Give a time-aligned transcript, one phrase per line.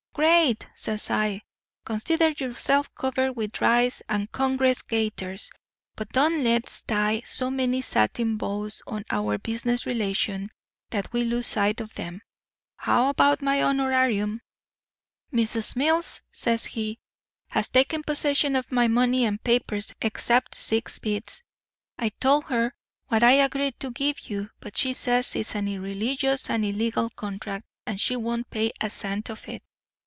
[0.13, 1.41] "'Great!' says I.
[1.85, 5.49] 'Consider yourself covered with rice and Congress gaiters.
[5.95, 10.51] But don't let's tie so many satin bows on our business relations
[10.89, 12.21] that we lose sight of 'em.
[12.75, 14.41] How about my honorarium?'
[15.31, 16.99] "'Missis Mills,' says he,
[17.51, 21.41] 'has taken possession of my money and papers except six bits.
[21.97, 22.73] I told her
[23.07, 27.65] what I'd agreed to give you; but she says it's an irreligious and illegal contract,
[27.85, 29.63] and she won't pay a cent of it.